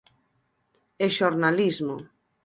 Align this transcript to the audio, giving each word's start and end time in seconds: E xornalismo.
E 1.05 1.07
xornalismo. 1.17 1.95